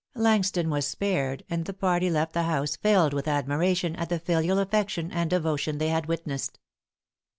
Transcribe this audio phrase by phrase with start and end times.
[0.15, 4.57] Langston was spared.; and the party left the house filled with admiration at the filial
[4.57, 6.57] affection and devotion they had witnessed.